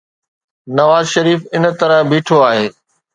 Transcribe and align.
نوازشريف 0.77 1.41
ان 1.55 1.63
طرح 1.81 1.99
بيٺو 2.09 2.37
آهي. 2.49 2.65